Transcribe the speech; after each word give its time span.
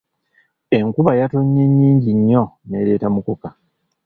Enkuba 0.77 1.11
yatonye 1.19 1.63
nnyingi 1.67 2.11
nnyo 2.15 2.43
n’ereeta 2.69 3.07
ne 3.09 3.13
mukoka. 3.13 3.49